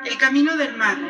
[0.00, 1.06] El camino del mago.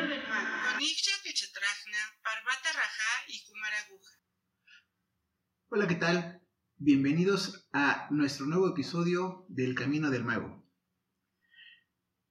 [5.71, 6.42] Hola, ¿qué tal?
[6.76, 10.62] Bienvenidos a nuestro nuevo episodio del Camino del Mago.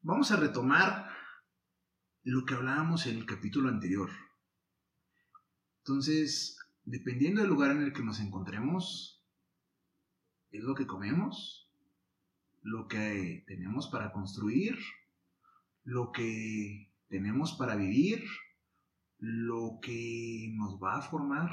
[0.01, 1.09] Vamos a retomar
[2.23, 4.11] lo que hablábamos en el capítulo anterior.
[5.79, 9.25] Entonces, dependiendo del lugar en el que nos encontremos,
[10.51, 11.71] es lo que comemos,
[12.61, 14.77] lo que tenemos para construir,
[15.83, 18.23] lo que tenemos para vivir,
[19.17, 21.49] lo que nos va a formar.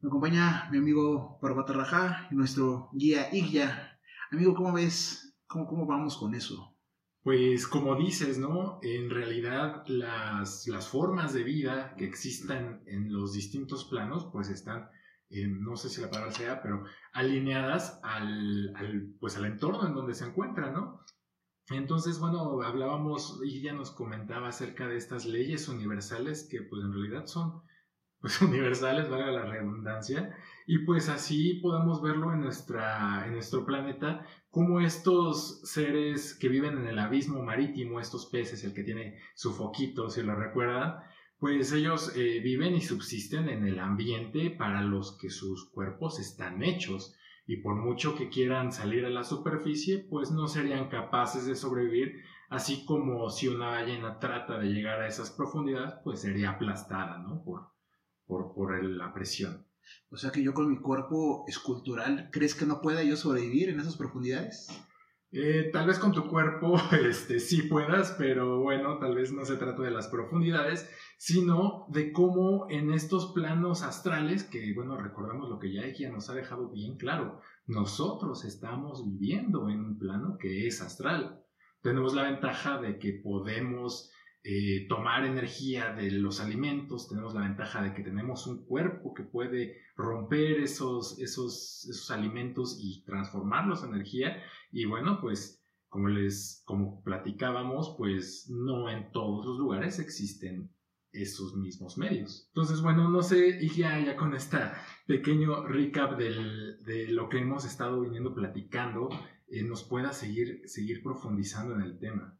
[0.00, 3.98] Me acompaña mi amigo Parvata Raja y nuestro guía Igya.
[4.30, 5.36] Amigo, ¿cómo ves?
[5.46, 6.76] ¿Cómo, ¿Cómo vamos con eso?
[7.22, 8.78] Pues como dices, ¿no?
[8.82, 14.88] En realidad las, las formas de vida que existan en los distintos planos, pues están,
[15.28, 19.94] eh, no sé si la palabra sea, pero alineadas al, al, pues al entorno en
[19.94, 21.04] donde se encuentran, ¿no?
[21.70, 26.92] Entonces, bueno, hablábamos y ya nos comentaba acerca de estas leyes universales que pues en
[26.92, 27.62] realidad son
[28.20, 30.36] pues universales, valga la redundancia,
[30.66, 36.76] y pues así podemos verlo en, nuestra, en nuestro planeta, como estos seres que viven
[36.76, 40.96] en el abismo marítimo, estos peces, el que tiene su foquito, si lo recuerdan,
[41.38, 46.62] pues ellos eh, viven y subsisten en el ambiente para los que sus cuerpos están
[46.62, 47.14] hechos
[47.50, 52.22] y por mucho que quieran salir a la superficie, pues no serían capaces de sobrevivir,
[52.48, 57.42] así como si una ballena trata de llegar a esas profundidades, pues sería aplastada, ¿no?
[57.42, 57.72] Por,
[58.24, 59.66] por, por la presión.
[60.10, 63.80] O sea que yo con mi cuerpo escultural, ¿crees que no pueda yo sobrevivir en
[63.80, 64.68] esas profundidades?
[65.32, 69.56] Eh, tal vez con tu cuerpo este, sí puedas, pero bueno, tal vez no se
[69.56, 75.60] trata de las profundidades, sino de cómo en estos planos astrales, que bueno, recordamos lo
[75.60, 80.66] que ya ella nos ha dejado bien claro, nosotros estamos viviendo en un plano que
[80.66, 81.44] es astral.
[81.80, 84.10] Tenemos la ventaja de que podemos
[84.42, 89.22] eh, tomar energía de los alimentos, tenemos la ventaja de que tenemos un cuerpo que
[89.22, 94.42] puede romper esos, esos, esos alimentos y transformarlos en energía.
[94.72, 100.70] Y bueno, pues como les como platicábamos, pues no en todos los lugares existen
[101.12, 102.46] esos mismos medios.
[102.54, 104.58] Entonces, bueno, no sé, y ya, ya con este
[105.06, 109.08] pequeño recap del, de lo que hemos estado viniendo platicando,
[109.48, 112.39] eh, nos pueda seguir, seguir profundizando en el tema.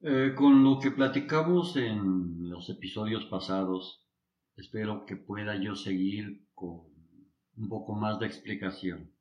[0.00, 4.06] Eh, con lo que platicamos en los episodios pasados,
[4.54, 6.82] espero que pueda yo seguir con
[7.56, 9.12] un poco más de explicación.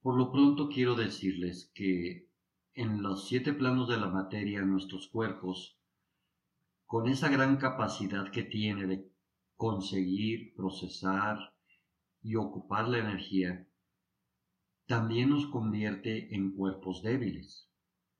[0.00, 2.28] Por lo pronto quiero decirles que
[2.74, 5.76] en los siete planos de la materia nuestros cuerpos
[6.86, 9.10] con esa gran capacidad que tiene de
[9.56, 11.52] conseguir, procesar
[12.22, 13.66] y ocupar la energía,
[14.86, 17.68] también nos convierte en cuerpos débiles,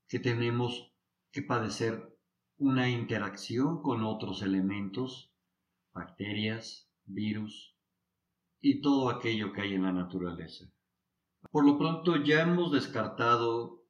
[0.09, 0.92] que tenemos
[1.33, 2.17] que padecer
[2.59, 5.33] una interacción con otros elementos,
[5.93, 7.77] bacterias, virus
[8.61, 10.67] y todo aquello que hay en la naturaleza.
[11.51, 13.83] Por lo pronto ya hemos descartado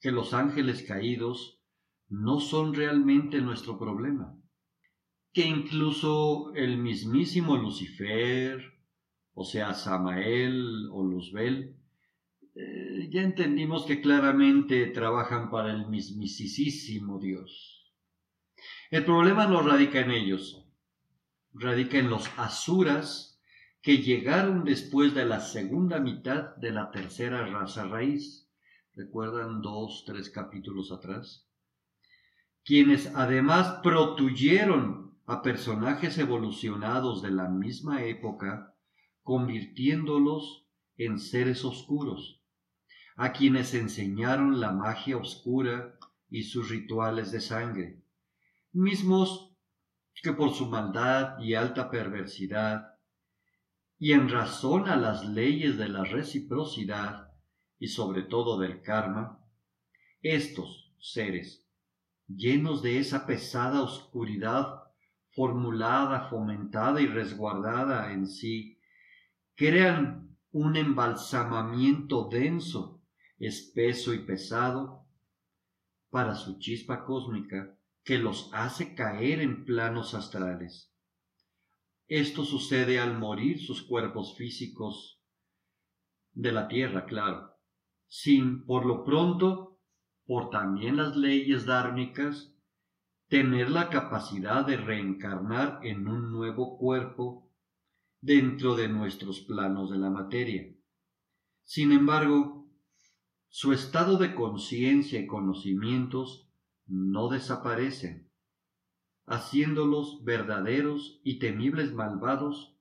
[0.00, 1.60] que los ángeles caídos
[2.08, 4.36] no son realmente nuestro problema,
[5.32, 8.60] que incluso el mismísimo Lucifer,
[9.32, 11.76] o sea, Samael o Luzbel,
[13.10, 17.92] ya entendimos que claramente trabajan para el mismísimo Dios.
[18.90, 20.66] El problema no radica en ellos,
[21.52, 23.40] radica en los asuras
[23.82, 28.48] que llegaron después de la segunda mitad de la tercera raza raíz.
[28.94, 31.44] ¿Recuerdan dos, tres capítulos atrás?
[32.64, 38.74] quienes además protuyeron a personajes evolucionados de la misma época,
[39.22, 40.66] convirtiéndolos
[40.96, 42.42] en seres oscuros,
[43.16, 45.98] a quienes enseñaron la magia oscura
[46.28, 48.02] y sus rituales de sangre,
[48.72, 49.54] mismos
[50.22, 52.98] que por su maldad y alta perversidad,
[53.98, 57.32] y en razón a las leyes de la reciprocidad
[57.78, 59.40] y sobre todo del karma,
[60.22, 61.64] estos seres
[62.26, 64.82] llenos de esa pesada oscuridad
[65.32, 68.78] formulada, fomentada y resguardada en sí,
[69.54, 73.02] crean un embalsamamiento denso,
[73.38, 75.06] espeso y pesado
[76.10, 80.92] para su chispa cósmica que los hace caer en planos astrales.
[82.06, 85.20] Esto sucede al morir sus cuerpos físicos
[86.32, 87.54] de la tierra, claro,
[88.06, 89.80] sin por lo pronto
[90.26, 92.54] por también las leyes dármicas,
[93.28, 97.50] tener la capacidad de reencarnar en un nuevo cuerpo
[98.20, 100.72] dentro de nuestros planos de la materia.
[101.62, 102.63] Sin embargo,
[103.56, 106.50] su estado de conciencia y conocimientos
[106.88, 108.28] no desaparecen,
[109.26, 112.76] haciéndolos verdaderos y temibles malvados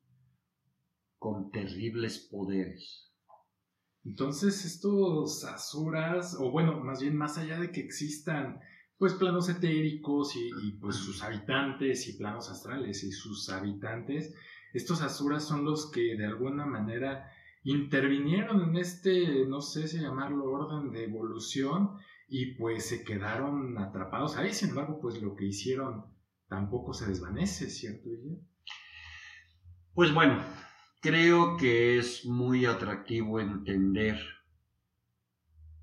[1.20, 3.14] con terribles poderes.
[4.04, 8.60] Entonces estos asuras, o bueno, más bien más allá de que existan
[8.98, 14.34] pues planos etéricos y, pues sus habitantes y planos astrales y sus habitantes,
[14.74, 17.32] estos asuras son los que de alguna manera
[17.64, 24.36] intervinieron en este, no sé si llamarlo orden de evolución y pues se quedaron atrapados
[24.38, 26.06] ahí, sin embargo pues lo que hicieron
[26.48, 28.10] tampoco se desvanece, ¿cierto?
[29.94, 30.44] Pues bueno,
[31.02, 34.20] creo que es muy atractivo entender,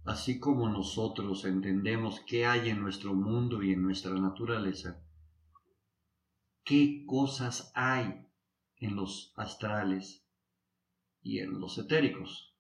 [0.05, 5.03] así como nosotros entendemos qué hay en nuestro mundo y en nuestra naturaleza,
[6.65, 8.27] qué cosas hay
[8.77, 10.20] en los astrales
[11.23, 12.55] y en los etéricos.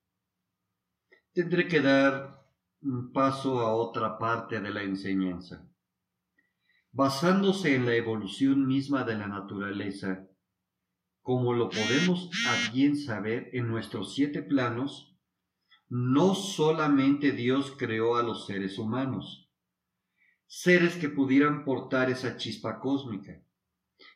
[1.32, 2.44] Tendré que dar
[2.82, 5.68] un paso a otra parte de la enseñanza.
[6.92, 10.26] Basándose en la evolución misma de la naturaleza,
[11.22, 15.14] como lo podemos a bien saber en nuestros siete planos,
[15.88, 19.48] no solamente Dios creó a los seres humanos,
[20.46, 23.42] seres que pudieran portar esa chispa cósmica,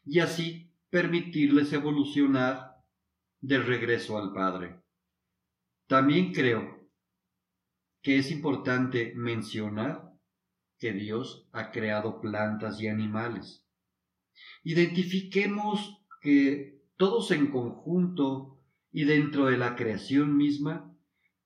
[0.04, 2.73] y así permitirles evolucionar
[3.44, 4.80] de regreso al Padre.
[5.86, 6.88] También creo
[8.00, 10.14] que es importante mencionar
[10.78, 13.66] que Dios ha creado plantas y animales.
[14.62, 20.96] Identifiquemos que todos en conjunto y dentro de la creación misma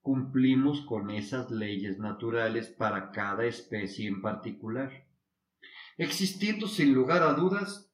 [0.00, 5.08] cumplimos con esas leyes naturales para cada especie en particular,
[5.96, 7.92] existiendo sin lugar a dudas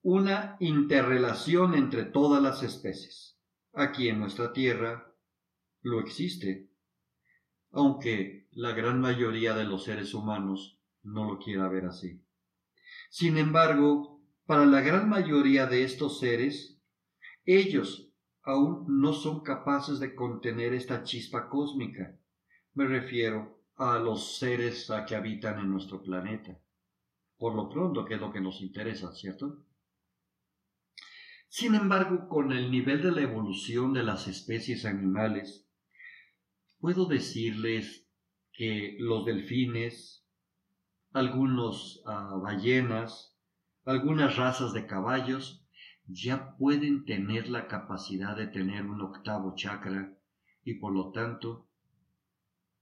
[0.00, 3.31] una interrelación entre todas las especies
[3.72, 5.12] aquí en nuestra tierra
[5.80, 6.70] lo existe,
[7.70, 12.22] aunque la gran mayoría de los seres humanos no lo quiera ver así.
[13.10, 16.80] Sin embargo, para la gran mayoría de estos seres,
[17.44, 18.10] ellos
[18.42, 22.16] aún no son capaces de contener esta chispa cósmica.
[22.74, 26.58] Me refiero a los seres que habitan en nuestro planeta.
[27.36, 29.64] Por lo pronto, que es lo que nos interesa, ¿cierto?
[31.54, 35.68] Sin embargo, con el nivel de la evolución de las especies animales,
[36.80, 38.08] puedo decirles
[38.54, 40.26] que los delfines,
[41.12, 43.36] algunos ah, ballenas,
[43.84, 45.66] algunas razas de caballos
[46.06, 50.16] ya pueden tener la capacidad de tener un octavo chakra
[50.64, 51.68] y por lo tanto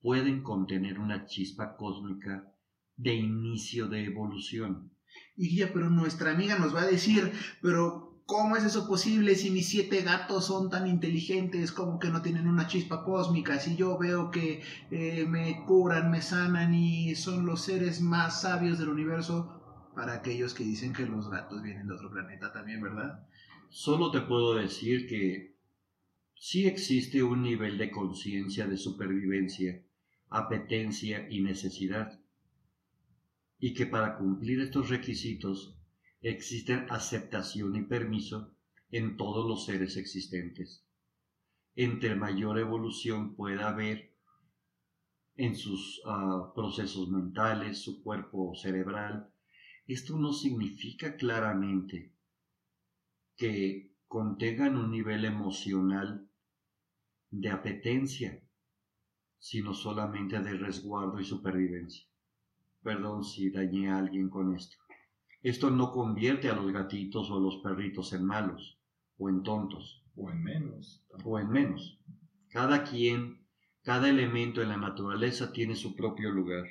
[0.01, 2.55] pueden contener una chispa cósmica
[2.97, 4.93] de inicio de evolución.
[5.35, 9.51] Y ya, pero nuestra amiga nos va a decir, pero ¿Cómo es eso posible si
[9.51, 13.59] mis siete gatos son tan inteligentes como que no tienen una chispa cósmica?
[13.59, 14.63] Si yo veo que
[14.93, 20.55] eh, me curan, me sanan y son los seres más sabios del universo, para aquellos
[20.55, 23.27] que dicen que los gatos vienen de otro planeta también, ¿verdad?
[23.69, 25.57] Solo te puedo decir que
[26.37, 29.83] sí existe un nivel de conciencia de supervivencia,
[30.29, 32.21] apetencia y necesidad,
[33.59, 35.80] y que para cumplir estos requisitos
[36.23, 38.55] existen aceptación y permiso
[38.91, 40.85] en todos los seres existentes.
[41.75, 44.11] Entre mayor evolución pueda haber
[45.37, 49.33] en sus ah, procesos mentales, su cuerpo cerebral,
[49.87, 52.13] esto no significa claramente
[53.37, 56.29] que contengan un nivel emocional
[57.31, 58.43] de apetencia,
[59.39, 62.07] sino solamente de resguardo y supervivencia.
[62.83, 64.77] Perdón si dañé a alguien con esto.
[65.43, 68.79] Esto no convierte a los gatitos o a los perritos en malos,
[69.17, 70.05] o en tontos.
[70.15, 71.03] O en menos.
[71.25, 71.99] O en menos.
[72.51, 73.47] Cada quien,
[73.83, 76.67] cada elemento en la naturaleza tiene su propio lugar.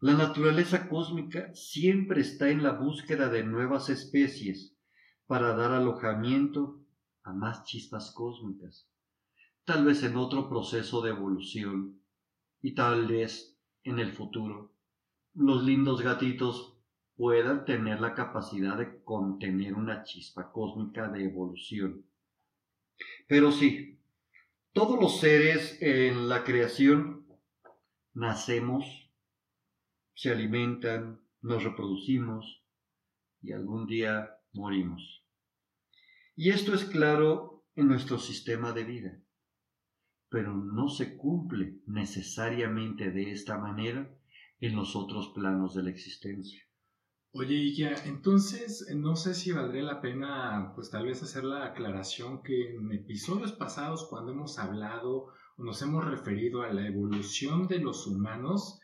[0.00, 4.76] La naturaleza cósmica siempre está en la búsqueda de nuevas especies
[5.26, 6.80] para dar alojamiento
[7.24, 8.88] a más chispas cósmicas.
[9.64, 12.00] Tal vez en otro proceso de evolución
[12.62, 14.72] y tal vez en el futuro.
[15.34, 16.77] Los lindos gatitos
[17.18, 22.06] puedan tener la capacidad de contener una chispa cósmica de evolución.
[23.26, 23.98] Pero sí,
[24.72, 27.26] todos los seres en la creación
[28.14, 29.10] nacemos,
[30.14, 32.62] se alimentan, nos reproducimos
[33.42, 35.24] y algún día morimos.
[36.36, 39.20] Y esto es claro en nuestro sistema de vida,
[40.28, 44.08] pero no se cumple necesariamente de esta manera
[44.60, 46.67] en los otros planos de la existencia.
[47.32, 52.42] Oye, ya, entonces no sé si valdría la pena, pues tal vez hacer la aclaración
[52.42, 57.80] que en episodios pasados, cuando hemos hablado o nos hemos referido a la evolución de
[57.80, 58.80] los humanos,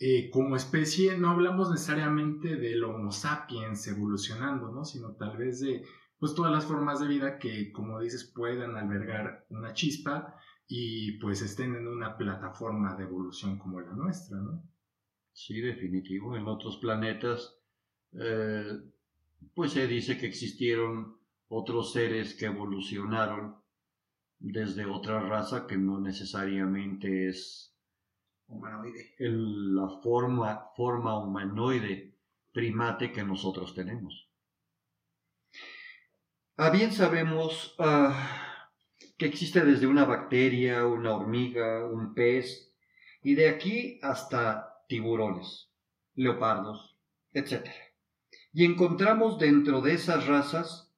[0.00, 4.84] eh, como especie no hablamos necesariamente del Homo sapiens evolucionando, ¿no?
[4.84, 5.84] Sino tal vez de
[6.18, 10.34] pues todas las formas de vida que, como dices, puedan albergar una chispa
[10.66, 14.62] y pues estén en una plataforma de evolución como la nuestra, ¿no?
[15.32, 16.36] Sí, definitivo.
[16.36, 17.56] En otros planetas,
[18.20, 18.80] eh,
[19.54, 21.18] pues se dice que existieron
[21.48, 23.56] otros seres que evolucionaron
[24.38, 27.74] desde otra raza que no necesariamente es
[28.48, 29.14] Humanoide.
[29.18, 32.14] el- la forma, forma humanoide
[32.52, 34.28] primate que nosotros tenemos.
[36.56, 38.70] A bien sabemos ah,
[39.18, 42.74] que existe desde una bacteria, una hormiga, un pez,
[43.22, 45.70] y de aquí hasta tiburones,
[46.14, 46.96] leopardos,
[47.32, 47.70] etc.
[48.54, 50.94] Y encontramos dentro de esas razas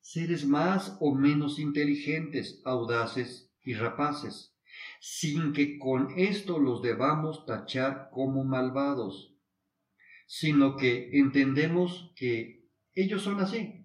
[0.00, 4.56] seres más o menos inteligentes, audaces y rapaces,
[4.98, 9.34] sin que con esto los debamos tachar como malvados,
[10.26, 13.84] sino que entendemos que ellos son así.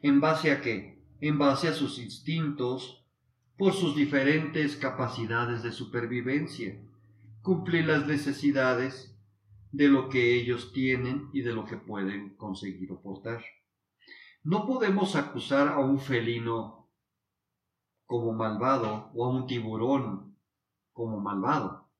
[0.00, 1.02] ¿En base a qué?
[1.20, 3.04] En base a sus instintos,
[3.58, 6.80] por sus diferentes capacidades de supervivencia,
[7.42, 9.15] cumplir las necesidades
[9.72, 13.44] de lo que ellos tienen y de lo que pueden conseguir o portar.
[14.42, 16.90] No podemos acusar a un felino
[18.04, 20.38] como malvado o a un tiburón
[20.92, 21.90] como malvado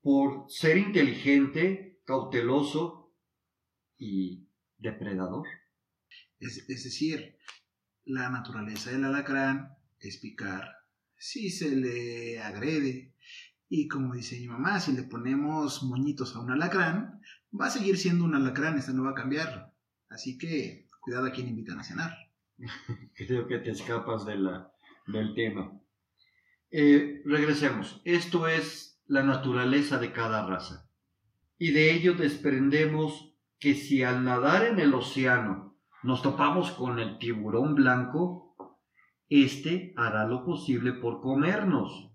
[0.00, 3.12] por ser inteligente, cauteloso
[3.98, 5.48] y depredador.
[6.38, 7.36] Es, es decir,
[8.04, 10.76] la naturaleza del alacrán es picar
[11.18, 13.12] si se le agrede.
[13.68, 17.20] Y como dice mi mamá, si le ponemos moñitos a un alacrán,
[17.58, 19.72] va a seguir siendo un alacrán, esta no va a cambiar.
[20.08, 22.12] Así que cuidado a quien invitan a cenar.
[23.14, 24.72] Creo que te escapas de la,
[25.06, 25.80] del tema.
[26.70, 28.00] Eh, regresemos.
[28.04, 30.88] Esto es la naturaleza de cada raza.
[31.58, 37.18] Y de ello desprendemos que si al nadar en el océano nos topamos con el
[37.18, 38.54] tiburón blanco,
[39.28, 42.12] éste hará lo posible por comernos.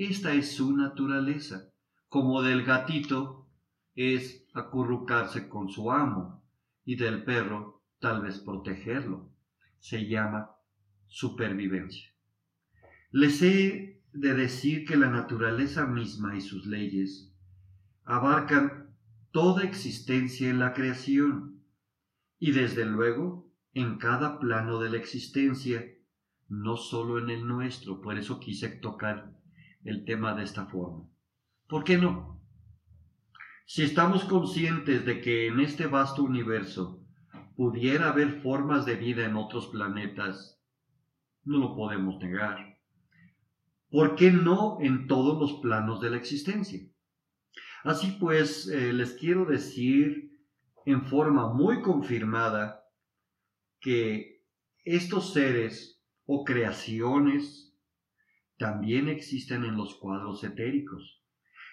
[0.00, 1.74] Esta es su naturaleza,
[2.08, 3.50] como del gatito
[3.94, 6.42] es acurrucarse con su amo
[6.86, 9.30] y del perro tal vez protegerlo.
[9.78, 10.52] Se llama
[11.06, 12.14] supervivencia.
[13.10, 17.34] Les he de decir que la naturaleza misma y sus leyes
[18.04, 18.96] abarcan
[19.32, 21.62] toda existencia en la creación
[22.38, 25.84] y desde luego en cada plano de la existencia,
[26.48, 29.38] no solo en el nuestro, por eso quise tocar
[29.84, 31.08] el tema de esta forma.
[31.68, 32.40] ¿Por qué no?
[33.66, 37.04] Si estamos conscientes de que en este vasto universo
[37.54, 40.60] pudiera haber formas de vida en otros planetas,
[41.44, 42.78] no lo podemos negar.
[43.90, 46.80] ¿Por qué no en todos los planos de la existencia?
[47.84, 50.30] Así pues, eh, les quiero decir
[50.84, 52.84] en forma muy confirmada
[53.80, 54.42] que
[54.84, 57.69] estos seres o creaciones
[58.60, 61.24] también existen en los cuadros etéricos.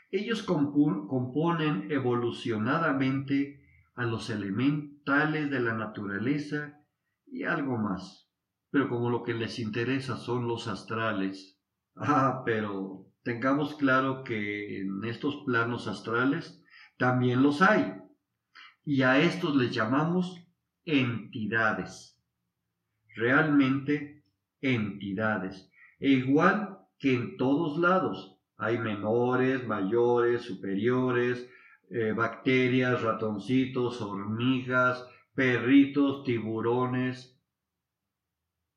[0.09, 3.61] Ellos componen evolucionadamente
[3.95, 6.79] a los elementales de la naturaleza
[7.25, 8.31] y algo más.
[8.71, 11.59] Pero como lo que les interesa son los astrales,
[11.97, 16.63] ah, pero tengamos claro que en estos planos astrales
[16.97, 17.95] también los hay.
[18.85, 20.41] Y a estos les llamamos
[20.85, 22.17] entidades.
[23.13, 24.23] Realmente
[24.61, 25.69] entidades.
[25.99, 31.47] E igual que en todos lados, hay menores, mayores, superiores,
[31.89, 37.39] eh, bacterias, ratoncitos, hormigas, perritos, tiburones,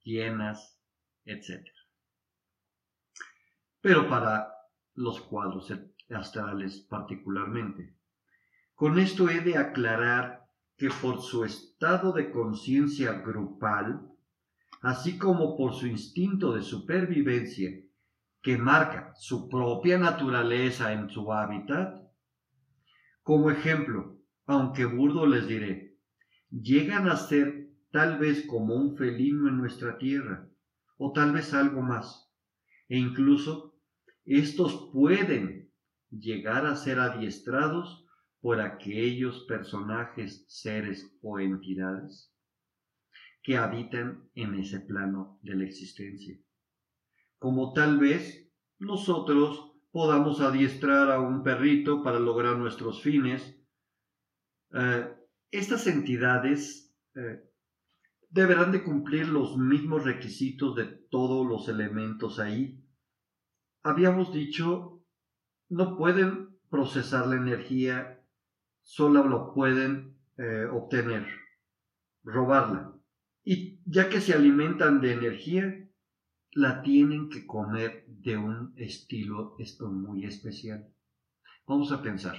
[0.03, 0.79] hienas,
[1.25, 1.67] etc.
[3.81, 4.53] Pero para
[4.95, 5.73] los cuadros
[6.11, 7.95] astrales particularmente.
[8.75, 14.11] Con esto he de aclarar que por su estado de conciencia grupal,
[14.83, 17.71] así como por su instinto de supervivencia,
[18.43, 21.95] que marca su propia naturaleza en su hábitat,
[23.23, 25.99] como ejemplo, aunque burdo les diré,
[26.51, 30.49] llegan a ser tal vez como un felino en nuestra tierra,
[30.97, 32.31] o tal vez algo más,
[32.89, 33.79] e incluso
[34.25, 35.71] estos pueden
[36.11, 38.07] llegar a ser adiestrados
[38.41, 42.33] por aquellos personajes, seres o entidades
[43.43, 46.39] que habitan en ese plano de la existencia.
[47.41, 53.59] Como tal vez nosotros podamos adiestrar a un perrito para lograr nuestros fines.
[54.73, 55.13] Eh,
[55.51, 57.43] estas entidades eh,
[58.29, 62.85] deberán de cumplir los mismos requisitos de todos los elementos ahí.
[63.83, 65.03] Habíamos dicho,
[65.71, 68.23] no pueden procesar la energía,
[68.83, 71.27] solo lo pueden eh, obtener,
[72.23, 72.95] robarla.
[73.43, 75.80] Y ya que se alimentan de energía,
[76.53, 80.89] la tienen que comer de un estilo esto muy especial.
[81.67, 82.37] Vamos a pensar.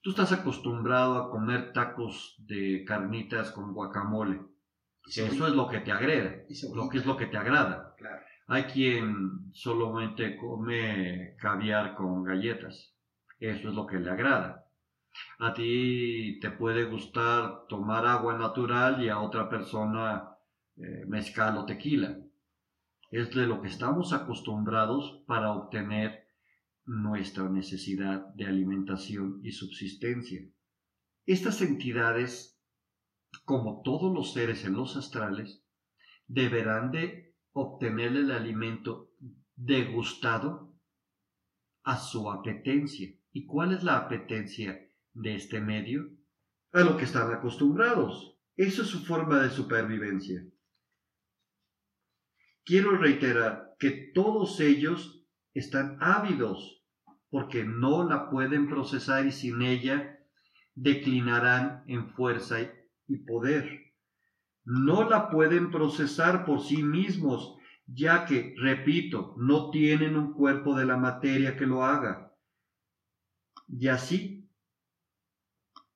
[0.00, 4.40] Tú estás acostumbrado a comer tacos de carnitas con guacamole.
[5.06, 6.42] Eso es lo que te agrada,
[6.74, 7.94] lo que es lo que te agrada.
[7.98, 8.22] Claro.
[8.46, 12.94] Hay quien solamente come caviar con galletas.
[13.38, 14.66] Eso es lo que le agrada.
[15.38, 20.28] A ti te puede gustar tomar agua natural y a otra persona
[20.76, 22.16] eh, mezcal o tequila.
[23.12, 26.26] Es de lo que estamos acostumbrados para obtener
[26.86, 30.40] nuestra necesidad de alimentación y subsistencia.
[31.26, 32.58] Estas entidades,
[33.44, 35.62] como todos los seres en los astrales,
[36.26, 39.10] deberán de obtener el alimento
[39.56, 40.74] degustado
[41.84, 43.14] a su apetencia.
[43.30, 46.08] ¿Y cuál es la apetencia de este medio?
[46.72, 48.38] A lo que están acostumbrados.
[48.56, 50.42] Eso es su forma de supervivencia.
[52.64, 56.84] Quiero reiterar que todos ellos están ávidos
[57.30, 60.18] porque no la pueden procesar y sin ella
[60.74, 62.58] declinarán en fuerza
[63.08, 63.94] y poder.
[64.64, 70.86] No la pueden procesar por sí mismos, ya que, repito, no tienen un cuerpo de
[70.86, 72.32] la materia que lo haga.
[73.68, 74.48] Y así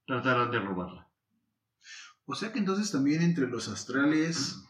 [0.06, 1.08] tratarán de robarla.
[2.24, 4.62] O sea que entonces también entre los astrales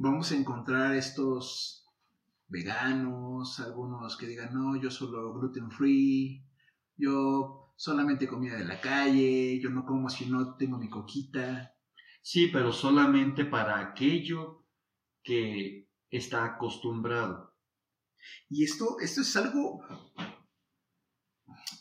[0.00, 1.86] vamos a encontrar estos
[2.48, 6.42] veganos, algunos que digan, no, yo solo gluten free,
[6.96, 11.76] yo solamente comida de la calle, yo no como si no tengo mi coquita.
[12.22, 14.64] Sí, pero solamente para aquello
[15.22, 17.54] que está acostumbrado.
[18.48, 19.84] Y esto, esto es algo,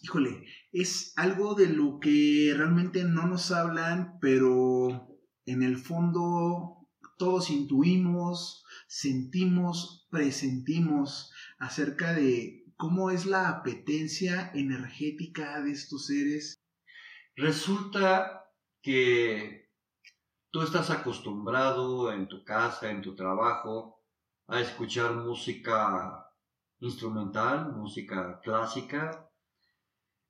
[0.02, 5.08] híjole, es algo de lo que realmente no nos hablan, pero
[5.46, 6.79] en el fondo
[7.20, 16.58] todos intuimos, sentimos, presentimos acerca de cómo es la apetencia energética de estos seres.
[17.36, 18.46] Resulta
[18.82, 19.70] que
[20.50, 24.02] tú estás acostumbrado en tu casa, en tu trabajo,
[24.48, 26.26] a escuchar música
[26.80, 29.30] instrumental, música clásica,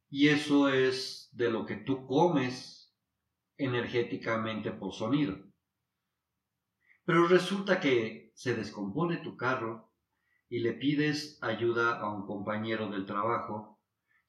[0.10, 2.96] y eso es de lo que tú comes
[3.58, 5.49] energéticamente por sonido.
[7.10, 9.90] Pero resulta que se descompone tu carro
[10.48, 13.80] y le pides ayuda a un compañero del trabajo,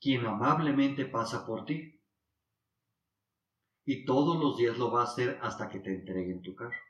[0.01, 2.01] quien amablemente pasa por ti.
[3.85, 6.81] Y todos los días lo va a hacer hasta que te entreguen tu carro.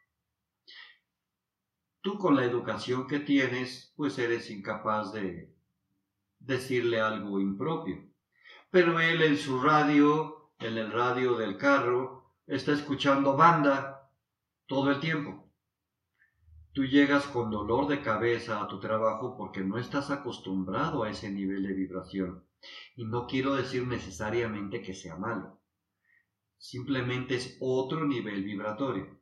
[2.03, 5.53] Tú con la educación que tienes, pues eres incapaz de
[6.39, 8.01] decirle algo impropio.
[8.71, 14.09] Pero él en su radio, en el radio del carro, está escuchando banda
[14.69, 15.40] todo el tiempo.
[16.73, 21.29] Tú llegas con dolor de cabeza a tu trabajo porque no estás acostumbrado a ese
[21.29, 22.45] nivel de vibración.
[22.95, 25.61] Y no quiero decir necesariamente que sea malo.
[26.59, 29.19] Simplemente es otro nivel vibratorio.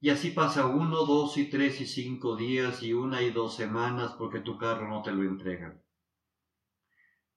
[0.00, 4.14] Y así pasa uno, dos y tres y cinco días y una y dos semanas
[4.18, 5.80] porque tu carro no te lo entregan.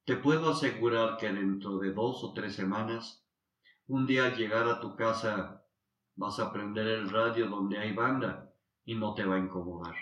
[0.06, 3.24] Te puedo asegurar que dentro de dos o tres semanas,
[3.86, 5.64] un día al llegar a tu casa
[6.16, 8.45] vas a prender el radio donde hay banda
[8.86, 9.96] y no te va a incomodar.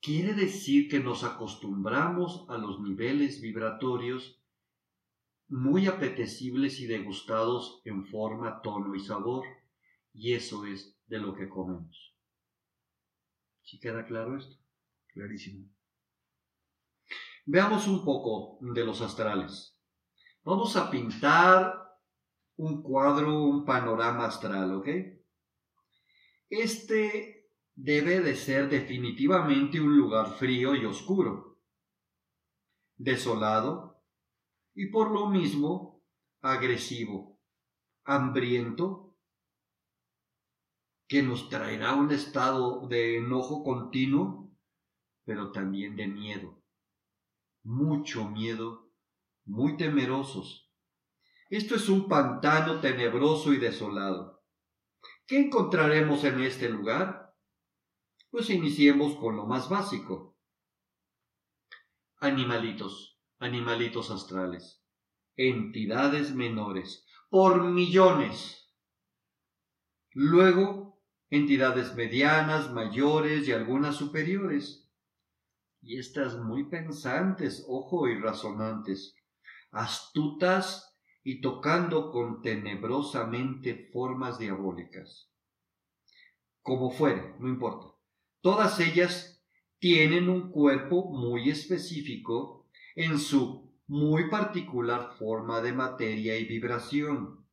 [0.00, 4.42] Quiere decir que nos acostumbramos a los niveles vibratorios
[5.48, 9.44] muy apetecibles y degustados en forma, tono y sabor,
[10.12, 12.16] y eso es de lo que comemos.
[13.62, 14.56] ¿Sí queda claro esto?
[15.08, 15.68] Clarísimo.
[17.44, 19.78] Veamos un poco de los astrales.
[20.42, 21.80] Vamos a pintar
[22.56, 24.88] un cuadro, un panorama astral, ¿ok?
[26.48, 27.31] Este
[27.74, 31.58] debe de ser definitivamente un lugar frío y oscuro,
[32.96, 34.02] desolado
[34.74, 36.02] y por lo mismo
[36.40, 37.40] agresivo,
[38.04, 39.16] hambriento,
[41.08, 44.50] que nos traerá un estado de enojo continuo,
[45.24, 46.62] pero también de miedo,
[47.62, 48.90] mucho miedo,
[49.44, 50.70] muy temerosos.
[51.50, 54.42] Esto es un pantano tenebroso y desolado.
[55.26, 57.21] ¿Qué encontraremos en este lugar?
[58.32, 60.38] Pues iniciemos con lo más básico.
[62.16, 64.82] Animalitos, animalitos astrales,
[65.36, 68.72] entidades menores, por millones.
[70.12, 74.90] Luego, entidades medianas, mayores y algunas superiores.
[75.82, 79.14] Y estas muy pensantes, ojo, y razonantes.
[79.72, 85.30] astutas y tocando con tenebrosamente formas diabólicas.
[86.62, 87.91] Como fuere, no importa.
[88.42, 89.40] Todas ellas
[89.78, 97.46] tienen un cuerpo muy específico en su muy particular forma de materia y vibración.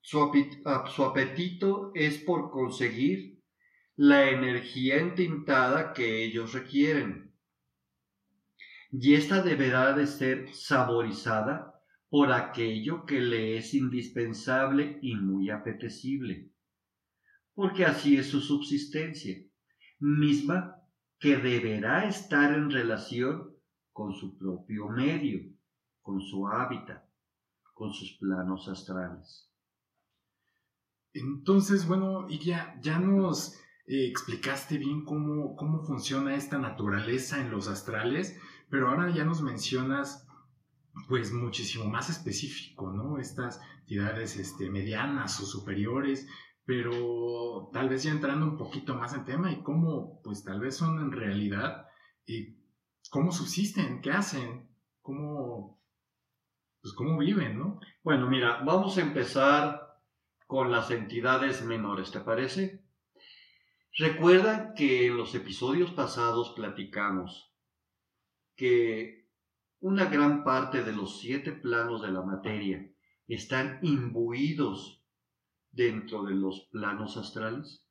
[0.00, 0.20] Su,
[1.04, 3.42] apetito es por conseguir
[3.96, 7.34] la energía entintada que ellos requieren.
[8.92, 16.50] Y ésta deberá de ser saborizada por aquello que le es indispensable y muy apetecible,
[17.52, 19.45] porque así es su subsistencia,
[19.98, 20.82] misma
[21.18, 23.54] que deberá estar en relación
[23.92, 25.40] con su propio medio,
[26.02, 27.02] con su hábitat,
[27.72, 29.50] con sus planos astrales.
[31.12, 33.54] Entonces, bueno, y ya, nos
[33.86, 39.40] eh, explicaste bien cómo, cómo funciona esta naturaleza en los astrales, pero ahora ya nos
[39.40, 40.26] mencionas
[41.08, 43.18] pues muchísimo más específico, ¿no?
[43.18, 46.26] Estas entidades este, medianas o superiores,
[46.66, 50.76] pero tal vez ya entrando un poquito más en tema y cómo pues tal vez
[50.76, 51.86] son en realidad,
[52.26, 52.56] y
[53.08, 54.68] cómo subsisten, qué hacen,
[55.00, 55.80] cómo,
[56.82, 57.80] pues cómo viven, ¿no?
[58.02, 59.96] Bueno, mira, vamos a empezar
[60.48, 62.84] con las entidades menores, ¿te parece?
[63.96, 67.52] Recuerda que en los episodios pasados platicamos
[68.56, 69.28] que
[69.78, 72.90] una gran parte de los siete planos de la materia
[73.28, 74.95] están imbuidos
[75.76, 77.86] dentro de los planos astrales.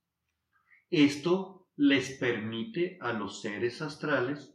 [0.89, 4.53] Esto les permite a los seres astrales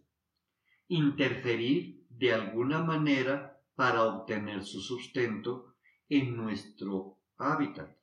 [0.88, 5.76] interferir de alguna manera para obtener su sustento
[6.08, 7.96] en nuestro hábitat.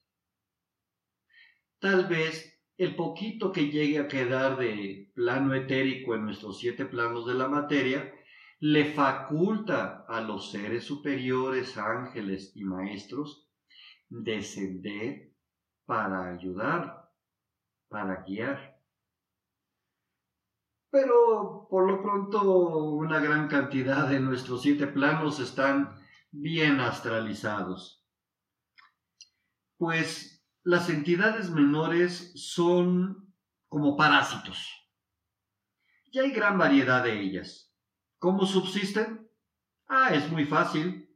[1.80, 7.28] Tal vez el poquito que llegue a quedar de plano etérico en nuestros siete planos
[7.28, 8.14] de la materia
[8.60, 13.47] le faculta a los seres superiores, ángeles y maestros,
[14.10, 15.36] descender
[15.86, 17.12] para ayudar,
[17.90, 18.82] para guiar.
[20.90, 25.96] Pero por lo pronto una gran cantidad de nuestros siete planos están
[26.32, 28.06] bien astralizados.
[29.78, 33.34] Pues las entidades menores son
[33.68, 34.74] como parásitos.
[36.12, 37.74] Y hay gran variedad de ellas.
[38.18, 39.30] ¿Cómo subsisten?
[39.88, 41.07] Ah, es muy fácil.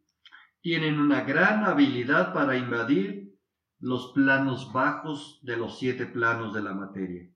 [0.61, 3.35] Tienen una gran habilidad para invadir
[3.79, 7.27] los planos bajos de los siete planos de la materia.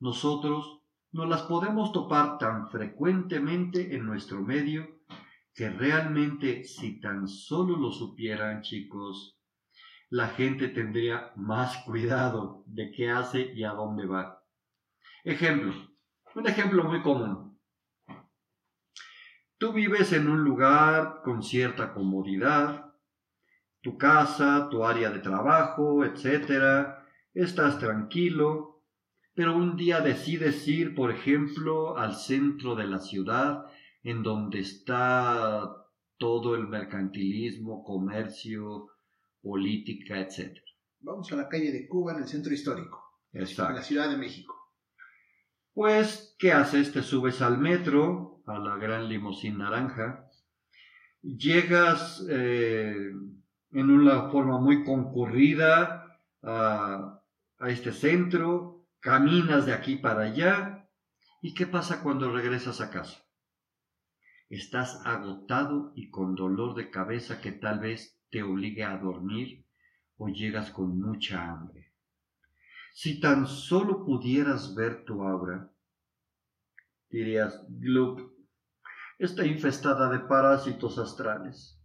[0.00, 5.00] Nosotros no las podemos topar tan frecuentemente en nuestro medio
[5.54, 9.38] que realmente si tan solo lo supieran chicos,
[10.10, 14.42] la gente tendría más cuidado de qué hace y a dónde va.
[15.22, 15.72] Ejemplo,
[16.34, 17.53] un ejemplo muy común.
[19.58, 22.92] Tú vives en un lugar con cierta comodidad,
[23.80, 26.88] tu casa, tu área de trabajo, etc.
[27.32, 28.82] Estás tranquilo,
[29.34, 33.66] pero un día decides ir, por ejemplo, al centro de la ciudad,
[34.02, 35.84] en donde está
[36.18, 38.88] todo el mercantilismo, comercio,
[39.42, 40.58] política, etc.
[41.00, 43.70] Vamos a la calle de Cuba en el centro histórico, Exacto.
[43.70, 44.54] en la Ciudad de México.
[45.74, 46.92] Pues, ¿qué haces?
[46.92, 50.28] Te subes al metro, a la gran limusín naranja,
[51.22, 53.12] llegas eh,
[53.72, 57.20] en una forma muy concurrida a,
[57.58, 60.88] a este centro, caminas de aquí para allá,
[61.40, 63.24] ¿y qué pasa cuando regresas a casa?
[64.50, 69.64] Estás agotado y con dolor de cabeza que tal vez te obligue a dormir
[70.16, 71.92] o llegas con mucha hambre.
[72.92, 75.70] Si tan solo pudieras ver tu aura,
[77.10, 78.33] dirías, Gloop,
[79.18, 81.80] está infestada de parásitos astrales.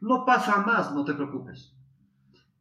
[0.00, 1.74] No pasa más, no te preocupes.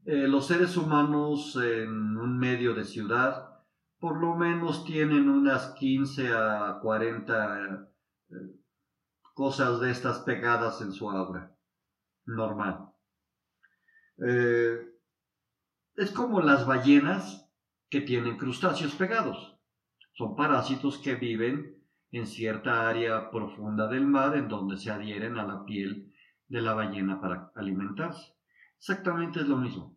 [0.05, 3.57] Eh, los seres humanos en un medio de ciudad
[3.99, 7.87] por lo menos tienen unas 15 a 40
[8.29, 8.35] eh,
[9.33, 11.55] cosas de estas pegadas en su aura.
[12.25, 12.91] Normal.
[14.25, 14.79] Eh,
[15.95, 17.49] es como las ballenas
[17.89, 19.59] que tienen crustáceos pegados.
[20.13, 21.76] Son parásitos que viven
[22.11, 26.13] en cierta área profunda del mar en donde se adhieren a la piel
[26.47, 28.33] de la ballena para alimentarse.
[28.77, 29.95] Exactamente es lo mismo.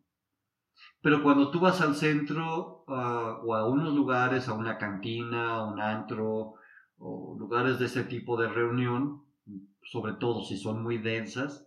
[1.03, 5.65] Pero cuando tú vas al centro ah, o a unos lugares, a una cantina, a
[5.65, 6.55] un antro,
[6.99, 9.23] o lugares de ese tipo de reunión,
[9.83, 11.67] sobre todo si son muy densas,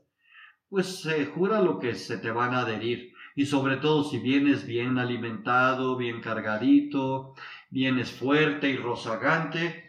[0.69, 4.65] pues se jura lo que se te van a adherir y sobre todo si vienes
[4.65, 7.33] bien alimentado, bien cargadito,
[7.69, 9.82] vienes fuerte y rozagante,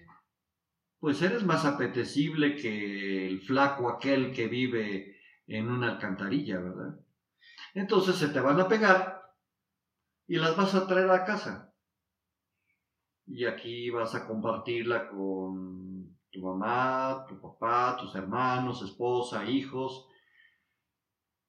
[1.04, 6.98] pues eres más apetecible que el flaco aquel que vive en una alcantarilla, ¿verdad?
[7.74, 9.22] Entonces se te van a pegar
[10.26, 11.74] y las vas a traer a casa.
[13.26, 20.08] Y aquí vas a compartirla con tu mamá, tu papá, tus hermanos, esposa, hijos.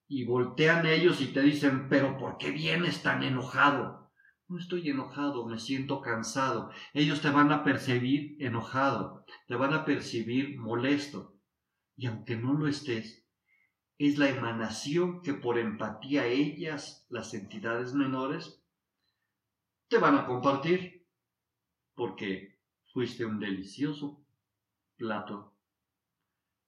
[0.09, 4.04] Y voltean ellos y te dicen, pero ¿por qué vienes tan enojado?
[4.47, 6.71] No estoy enojado, me siento cansado.
[6.93, 11.36] Ellos te van a percibir enojado, te van a percibir molesto.
[11.95, 13.25] Y aunque no lo estés,
[13.97, 18.62] es la emanación que por empatía ellas, las entidades menores,
[19.88, 21.08] te van a compartir,
[21.95, 22.60] porque
[22.93, 24.25] fuiste un delicioso
[24.95, 25.55] plato.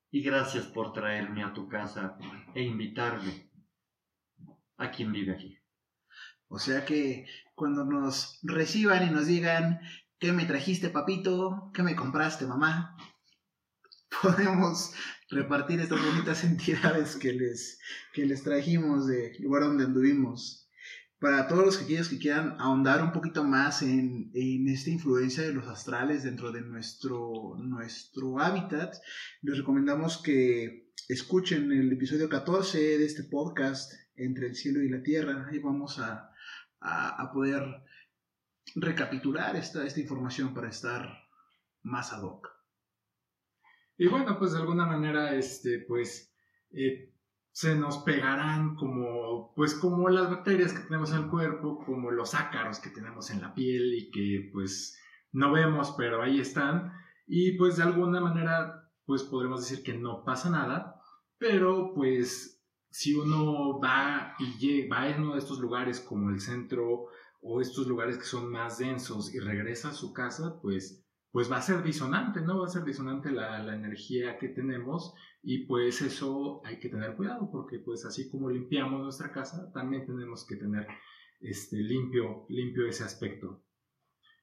[0.10, 2.18] Y gracias por traerme a tu casa
[2.56, 3.52] e invitarme
[4.78, 5.58] a quien vive aquí.
[6.50, 9.82] O sea que cuando nos reciban y nos digan,
[10.20, 11.72] ¿qué me trajiste, papito?
[11.74, 12.96] ¿Qué me compraste, mamá?
[14.22, 14.94] Podemos
[15.30, 17.80] repartir estas bonitas entidades que les,
[18.14, 20.70] que les trajimos del lugar donde anduvimos.
[21.20, 25.52] Para todos los aquellos que quieran ahondar un poquito más en, en, esta influencia de
[25.52, 28.94] los astrales dentro de nuestro, nuestro hábitat,
[29.42, 35.02] les recomendamos que escuchen el episodio 14 de este podcast, Entre el cielo y la
[35.02, 35.48] tierra.
[35.50, 36.32] Ahí vamos a,
[36.80, 37.84] a, poder
[38.76, 41.18] recapitular esta, esta información para estar
[41.84, 42.50] más ad hoc.
[43.98, 46.34] Y bueno, pues de alguna manera, este, pues,
[46.72, 47.14] eh,
[47.52, 52.36] se nos pegarán como, pues, como las bacterias que tenemos en el cuerpo, como los
[52.36, 55.00] ácaros que tenemos en la piel y que, pues,
[55.32, 56.94] no vemos, pero ahí están.
[57.26, 61.02] Y, pues, de alguna manera, pues, podremos decir que no pasa nada,
[61.40, 62.57] pero, pues,
[62.90, 67.08] si uno va y llega, va a uno de estos lugares como el centro
[67.42, 71.58] o estos lugares que son más densos y regresa a su casa, pues pues va
[71.58, 72.62] a ser disonante, ¿no?
[72.62, 77.16] Va a ser disonante la, la, energía que tenemos y pues eso hay que tener
[77.16, 80.88] cuidado porque pues así como limpiamos nuestra casa, también tenemos que tener
[81.40, 83.64] este, limpio, limpio ese aspecto.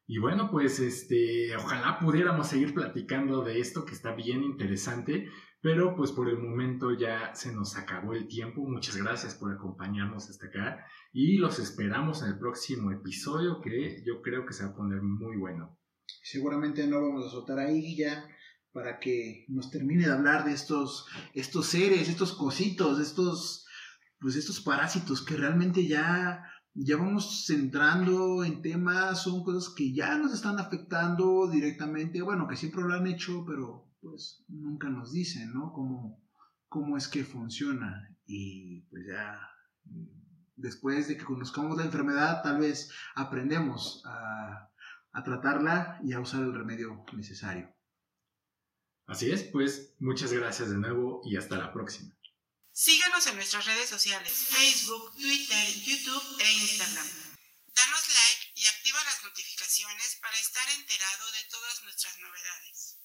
[0.06, 5.28] Y bueno, pues este, ojalá pudiéramos seguir platicando de esto que está bien interesante,
[5.64, 8.60] pero pues por el momento ya se nos acabó el tiempo.
[8.68, 14.20] Muchas gracias por acompañarnos hasta acá y los esperamos en el próximo episodio que yo
[14.20, 15.78] creo que se va a poner muy bueno.
[16.22, 18.28] Seguramente no vamos a soltar ahí ya
[18.72, 23.66] para que nos termine de hablar de estos, estos seres, estos cositos, estos,
[24.20, 30.18] pues estos parásitos que realmente ya, ya vamos centrando en temas, son cosas que ya
[30.18, 35.52] nos están afectando directamente, bueno, que siempre lo han hecho, pero pues nunca nos dicen,
[35.54, 35.72] ¿no?
[35.72, 36.22] Cómo,
[36.68, 38.14] cómo es que funciona.
[38.26, 39.40] Y pues ya,
[40.56, 44.70] después de que conozcamos la enfermedad, tal vez aprendemos a
[45.14, 47.72] a tratarla y a usar el remedio necesario.
[49.06, 52.12] Así es, pues muchas gracias de nuevo y hasta la próxima.
[52.72, 57.06] Síganos en nuestras redes sociales, Facebook, Twitter, YouTube e Instagram.
[57.06, 62.98] Danos like y activa las notificaciones para estar enterado de todas nuestras novedades.